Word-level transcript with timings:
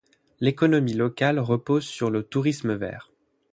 L'économie 0.39 0.95
locale 0.95 1.37
repose 1.37 1.83
sur 1.85 2.09
le 2.09 2.23
tourisme 2.23 2.73
vert. 2.73 3.11